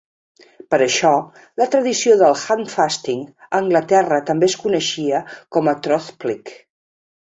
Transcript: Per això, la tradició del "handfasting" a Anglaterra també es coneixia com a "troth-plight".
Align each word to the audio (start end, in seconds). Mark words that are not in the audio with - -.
Per 0.73 0.77
això, 0.83 1.09
la 1.61 1.67
tradició 1.75 2.15
del 2.21 2.33
"handfasting" 2.55 3.21
a 3.45 3.51
Anglaterra 3.59 4.19
també 4.31 4.49
es 4.53 4.57
coneixia 4.63 5.21
com 5.57 5.71
a 5.75 5.77
"troth-plight". 5.89 6.51